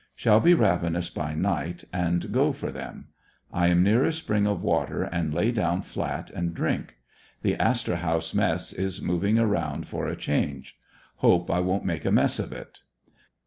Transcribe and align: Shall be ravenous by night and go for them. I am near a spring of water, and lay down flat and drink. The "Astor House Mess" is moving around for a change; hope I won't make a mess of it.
Shall 0.15 0.39
be 0.39 0.55
ravenous 0.55 1.11
by 1.11 1.35
night 1.35 1.83
and 1.93 2.31
go 2.31 2.51
for 2.53 2.71
them. 2.71 3.09
I 3.53 3.67
am 3.67 3.83
near 3.83 4.03
a 4.03 4.11
spring 4.11 4.47
of 4.47 4.63
water, 4.63 5.03
and 5.03 5.31
lay 5.31 5.51
down 5.51 5.83
flat 5.83 6.31
and 6.31 6.55
drink. 6.55 6.95
The 7.43 7.53
"Astor 7.57 7.97
House 7.97 8.33
Mess" 8.33 8.73
is 8.73 8.99
moving 8.99 9.37
around 9.37 9.87
for 9.87 10.07
a 10.07 10.15
change; 10.15 10.75
hope 11.17 11.51
I 11.51 11.59
won't 11.59 11.85
make 11.85 12.03
a 12.05 12.11
mess 12.11 12.39
of 12.39 12.51
it. 12.51 12.79